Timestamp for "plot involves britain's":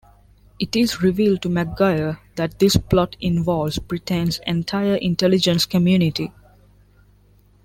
2.75-4.39